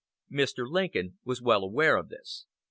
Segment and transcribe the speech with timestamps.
[0.31, 0.67] Mr.
[0.67, 2.47] Lincoln was well aware of this.